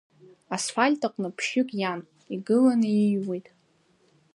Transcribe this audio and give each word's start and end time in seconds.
Асфальт 0.55 1.01
аҟны 1.07 1.29
ԥшьҩык 1.35 1.69
иан, 1.81 2.01
игыланы 2.33 2.89
иҩуеит. 2.91 3.47